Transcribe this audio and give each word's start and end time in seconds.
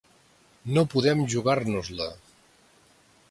No 0.77 0.83
podem 0.93 1.21
jugar-nos-la. 1.35 2.09